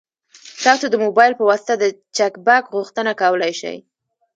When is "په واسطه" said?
1.37-1.73